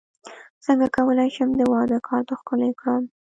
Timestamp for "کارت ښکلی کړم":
2.07-3.03